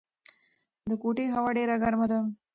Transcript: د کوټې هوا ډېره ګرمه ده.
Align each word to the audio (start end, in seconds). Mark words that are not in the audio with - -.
د 0.89 0.91
کوټې 1.01 1.25
هوا 1.35 1.49
ډېره 1.57 1.75
ګرمه 1.83 2.05
ده. 2.11 2.19